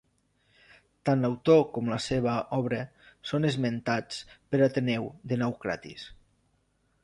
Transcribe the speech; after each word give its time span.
Tant 1.09 1.19
l'autor 1.25 1.59
com 1.75 1.91
la 1.93 1.99
seva 2.07 2.33
obre 2.57 2.81
són 3.33 3.45
esmentats 3.53 4.25
per 4.35 4.65
Ateneu 4.71 5.07
de 5.33 5.41
Naucratis. 5.47 6.11